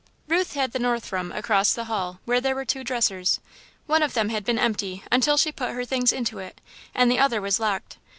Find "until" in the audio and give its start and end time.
5.11-5.37